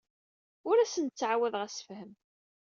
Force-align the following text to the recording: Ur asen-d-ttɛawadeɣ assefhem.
Ur 0.69 0.77
asen-d-ttɛawadeɣ 0.79 1.61
assefhem. 1.67 2.11